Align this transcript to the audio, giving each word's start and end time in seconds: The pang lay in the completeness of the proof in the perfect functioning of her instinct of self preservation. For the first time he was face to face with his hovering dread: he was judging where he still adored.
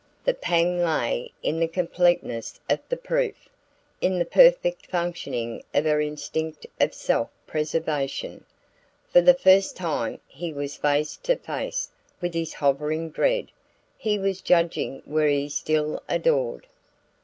The 0.23 0.33
pang 0.33 0.83
lay 0.83 1.31
in 1.43 1.59
the 1.59 1.67
completeness 1.67 2.59
of 2.67 2.79
the 2.89 2.97
proof 2.97 3.47
in 4.01 4.17
the 4.17 4.25
perfect 4.25 4.87
functioning 4.87 5.61
of 5.75 5.85
her 5.85 6.01
instinct 6.01 6.65
of 6.79 6.95
self 6.95 7.29
preservation. 7.45 8.43
For 9.11 9.21
the 9.21 9.35
first 9.35 9.75
time 9.77 10.19
he 10.25 10.53
was 10.53 10.75
face 10.75 11.17
to 11.17 11.35
face 11.35 11.91
with 12.19 12.33
his 12.33 12.51
hovering 12.55 13.11
dread: 13.11 13.51
he 13.95 14.17
was 14.17 14.41
judging 14.41 15.03
where 15.05 15.29
he 15.29 15.47
still 15.49 16.01
adored. 16.09 16.65